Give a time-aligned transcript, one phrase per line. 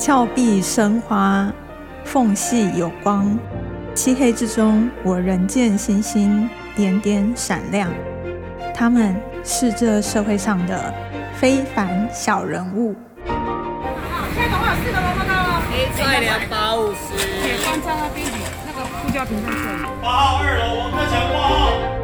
[0.00, 1.52] 峭壁生花，
[2.04, 3.38] 缝隙有光，
[3.94, 7.86] 漆黑之中，我仍见星星点点闪亮。
[8.74, 10.94] 他们是这社会上的
[11.34, 12.96] 非凡小人物。
[13.26, 15.60] 现在总共有四个萝卜糕哦。
[15.94, 17.14] 菜两百五十。
[17.42, 18.26] 铁饭在那边，
[18.66, 19.84] 那个呼叫屏在这里。
[20.02, 21.99] 八号二楼王克强挂号。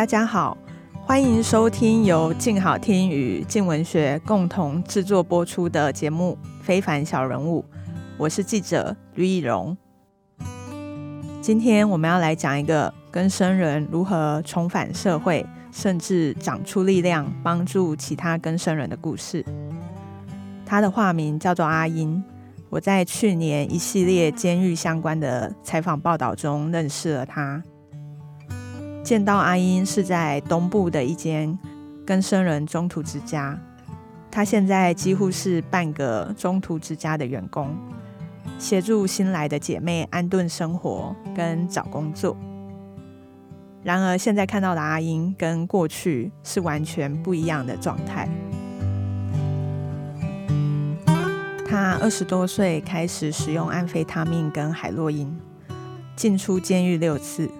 [0.00, 0.56] 大家好，
[1.04, 7.62] 欢迎收听由静好听与静文学共同制作播出的节目《非凡小人物》，
[8.16, 9.76] 我是记者吕以荣。
[11.42, 19.44] 今天我们要来讲一个跟生人如何重返社会，甚至长出力量，帮助其他跟生人的故事。
[20.64, 22.24] 他的化名叫做阿英，
[22.70, 27.62] 我在去年一系列监狱相关的采访报道中认识了他。
[29.10, 31.58] 见到阿英是在东部的一间
[32.06, 33.58] 跟生人中途之家，
[34.30, 37.76] 他现在几乎是半个中途之家的员工，
[38.56, 42.36] 协助新来的姐妹安顿生活跟找工作。
[43.82, 48.28] 然而，现在看到的阿英跟过去是完全不一样的状态。
[51.66, 55.36] 他二十多岁开始使用安非他命跟海洛因，
[56.14, 57.50] 进出监狱六次。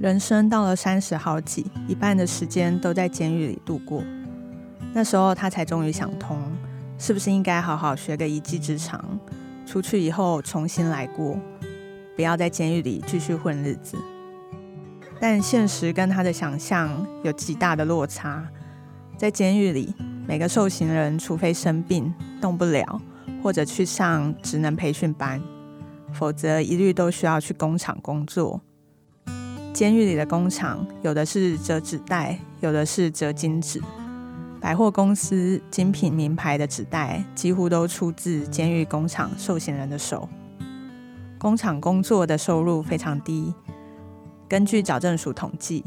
[0.00, 4.02] 人生到了三十好几，一半的时间都在监狱里度过。
[4.94, 6.40] 那时候他才终于想通，
[6.98, 9.04] 是不是应该好好学个一技之长，
[9.66, 11.38] 出去以后重新来过，
[12.16, 13.98] 不要在监狱里继续混日子。
[15.20, 18.42] 但现实跟他的想象有极大的落差。
[19.18, 19.94] 在监狱里，
[20.26, 22.98] 每个受刑人除非生病动不了，
[23.42, 25.38] 或者去上职能培训班，
[26.10, 28.62] 否则一律都需要去工厂工作。
[29.80, 33.80] 监狱里的工厂，有的是折纸袋，有的是折金纸。
[34.60, 40.28] 百货公司精品名牌的纸袋，几乎都出自监狱工厂受刑人的手。
[41.38, 43.54] 工厂工作的收入非常低。
[44.46, 45.82] 根据矫正署统计，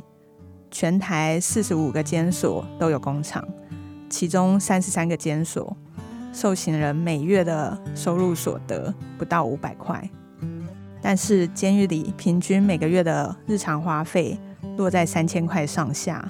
[0.72, 3.48] 全台四十五个监所都有工厂，
[4.10, 5.78] 其中三十三个监所
[6.34, 10.10] 受刑人每月的收入所得不到五百块。
[11.06, 14.40] 但是监狱里平均每个月的日常花费
[14.78, 16.26] 落在三千块上下，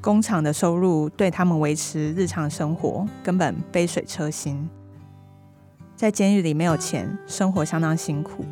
[0.00, 4.70] 工厂的收入对他们维持日常生活根本杯水车薪。
[5.96, 8.44] 在监狱里没有钱，生活相当辛苦。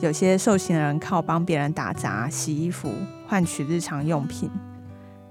[0.00, 2.90] 有些受刑人靠帮别人打杂、洗衣服
[3.26, 4.50] 换取日常用品；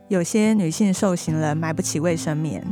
[0.08, 2.66] 有些女性受刑人买不起卫生棉，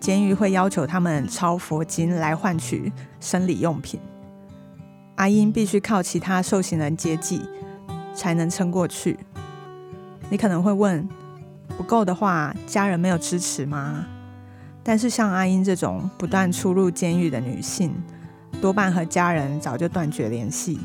[0.00, 4.00] 监狱会要求他们抄佛经来换取生理用品。
[5.16, 7.42] 阿英必须靠其他受刑人接济，
[8.14, 9.18] 才能撑过去。
[10.30, 11.08] 你可能会问，
[11.76, 14.06] 不够的话，家人没有支持吗？
[14.82, 17.94] 但是像阿英这种不断出入监狱的女性，
[18.60, 20.80] 多半和家人早就断绝联系，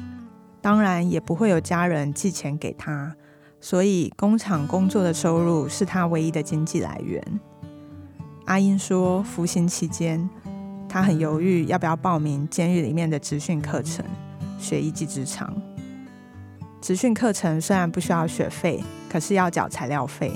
[0.61, 3.15] 当然也不会有家人寄钱给她，
[3.59, 7.39] 所以工厂工作的收入是她唯一的经济来源。
[8.45, 10.29] 阿英说，服刑期间。
[10.97, 14.03] 他很犹豫要不要报名监狱里面的职训课程，
[14.57, 15.53] 学一技之长。
[16.81, 20.31] 职训课程虽然不需要学费，可是要缴材料费。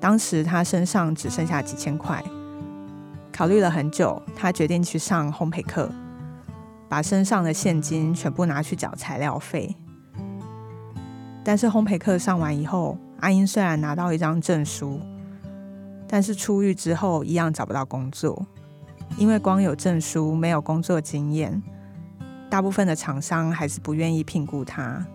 [0.00, 2.20] 当时他身上只剩下几千块，
[3.32, 5.88] 考虑了很久，他决定去上烘焙课，
[6.88, 9.76] 把身上的现金全部拿去缴材料费。
[11.44, 14.98] 但是烘焙课上完以后，阿英虽然拿到一张证书，
[16.08, 18.44] 但是出狱之后一样找不到工作。
[19.16, 21.62] 因为光有证书没有工作经验，
[22.50, 25.06] 大部分的厂商还是不愿意聘雇他。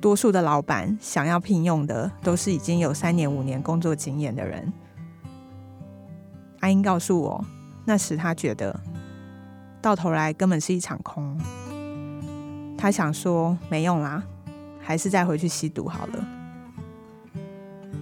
[0.00, 4.72] 多数的老板想要聘用的都是已经有三年、五年工作经验的人。
[6.60, 7.44] 阿英告诉我，
[7.84, 8.78] 那时他觉得
[9.80, 11.38] 到头来根本是一场空。
[12.76, 14.22] 他想说没用啦，
[14.80, 16.28] 还是再回去吸毒好了。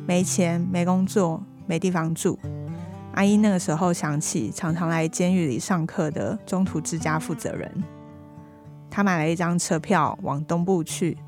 [0.06, 2.38] 没钱、没工作、没地方住。
[3.18, 7.68] 阿英那个时候想起常常来监狱里上课的中途之家负责人，
[8.88, 11.18] 他买了一张车票往东部去。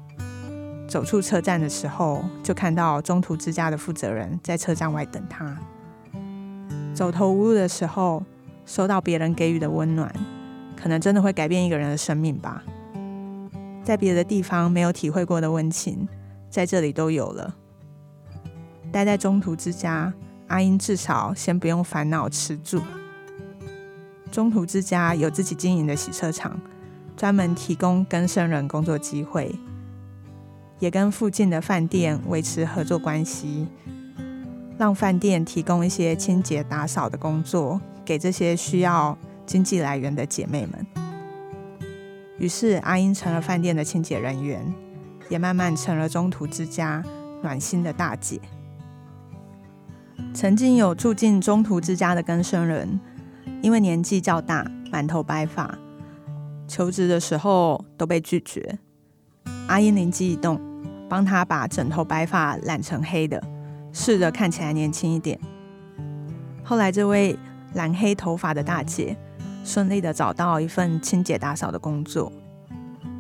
[0.87, 5.59] 走出车站的时候，就看到中途之家的负责人在车站外等他。
[6.95, 8.23] 走投无路的时候，
[8.65, 10.15] 收到别人给予的温暖，
[10.77, 12.63] 可能真的会改变一个人的生命吧。
[13.83, 16.07] 在别的地方没有体会过的温情，
[16.49, 17.57] 在这里都有了。
[18.93, 20.15] 待在中途之家。
[20.51, 22.83] 阿英至少先不用烦恼吃住。
[24.33, 26.61] 中途之家有自己经营的洗车场，
[27.17, 29.55] 专门提供跟生人工作机会，
[30.81, 33.69] 也跟附近的饭店维持合作关系，
[34.77, 40.87] 让饭店提供一些清洁打扫的工作给这些需要经济来源的姐妹们。
[42.39, 44.65] 于是阿英成了饭店的清洁人员，
[45.29, 47.05] 也慢慢成了中途之家
[47.41, 48.41] 暖心的大姐。
[50.33, 53.01] 曾经有住进中途之家的更生人，
[53.63, 55.77] 因为年纪较大，满头白发，
[56.69, 58.79] 求职的时候都被拒绝。
[59.67, 60.61] 阿英灵机一动，
[61.09, 63.43] 帮他把整头白发染成黑的，
[63.93, 65.39] 试着看起来年轻一点。
[66.63, 67.37] 后来，这位
[67.75, 69.17] 染黑头发的大姐
[69.65, 72.33] 顺利的找到一份清洁打扫的工作。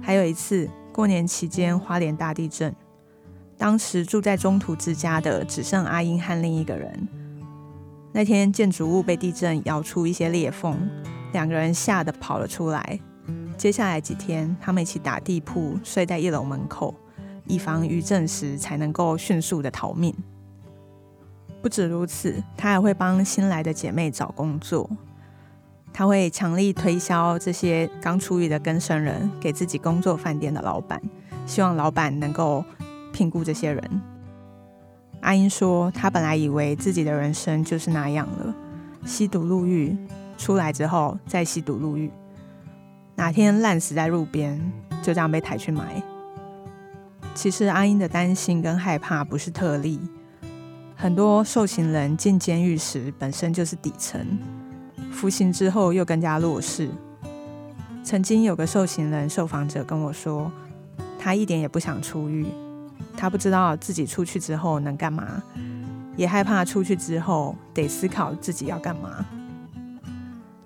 [0.01, 2.75] 还有一次过年期间，花莲大地震。
[3.61, 7.09] 当时住在中途之家的只剩阿英和另一个人。
[8.11, 10.89] 那天建筑物被地震摇出一些裂缝，
[11.35, 12.99] 两个人吓得跑了出来。
[13.59, 16.95] 接下来几天，他们一起打地铺，睡在一楼门口，
[17.45, 20.15] 以防余震时才能够迅速的逃命。
[21.61, 24.89] 不止如此，他还会帮新来的姐妹找工作。
[25.93, 30.99] 他会强力推销这些刚出狱的更生人给自己工作饭店的老板，
[31.45, 32.65] 希望老板能够。
[33.12, 34.03] 评估这些人，
[35.21, 38.55] 阿英说，她本来以为自己的人生就是那样了，
[39.05, 39.97] 吸毒入狱，
[40.39, 42.11] 出来之后再吸毒入狱，
[43.17, 44.61] 哪天烂死在路边，
[45.03, 46.03] 就这样被抬去埋。
[47.35, 50.01] 其实阿英的担心跟害怕不是特例，
[50.97, 54.27] 很多受刑人进监狱时本身就是底层，
[55.12, 56.89] 服刑之后又更加弱势。
[58.03, 60.51] 曾经有个受刑人受访者跟我说，
[61.19, 62.47] 他一点也不想出狱。
[63.20, 65.43] 他不知道自己出去之后能干嘛，
[66.17, 69.26] 也害怕出去之后得思考自己要干嘛。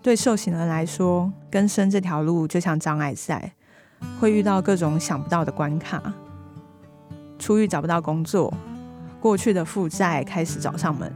[0.01, 3.53] 对受刑人来说，更生这条路就像障碍赛，
[4.21, 6.01] 会遇到各种想不到的关卡。
[7.41, 8.55] 出狱找不到工作，
[9.21, 11.13] 过去的负债开始找上门，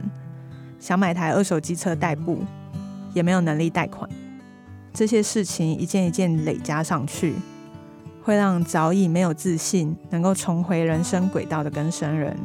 [0.77, 2.43] 想买台二手机车代步，
[3.13, 4.09] 也没有能力贷款。
[4.91, 7.35] 这些事情一件一件累加上去。
[8.29, 12.37] 会让早已没有自信、能够重回人生轨道的更生人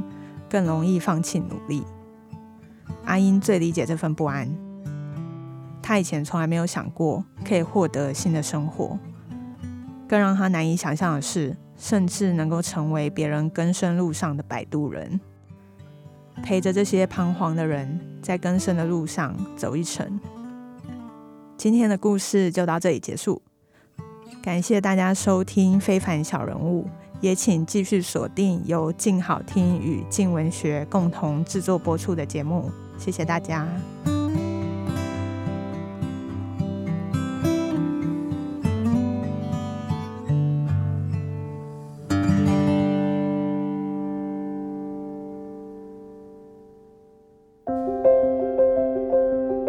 [0.49, 1.85] 更容易放弃努力。
[3.05, 4.49] 阿英最理解这份不安。
[5.83, 8.99] 他以前从来没有想过可以获得新的生活，
[10.09, 15.21] 更让他难以想象的是，甚至能够成为别人更生路上的摆渡人，
[16.43, 20.19] 陪着这些彷徨的人在更生的路上走一程。
[21.59, 23.43] 今天的故事就到这里结束。
[24.44, 26.82] 感谢大家收听《非凡小人物》，
[27.23, 32.70] 也请继续锁定由静好听与静文学共同制作播出的节目。
[32.99, 33.67] 谢谢大家。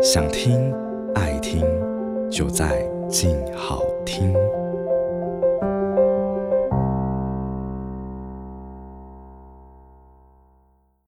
[0.04, 0.74] 想听
[1.16, 1.64] 爱听，
[2.30, 4.34] 就在静好听。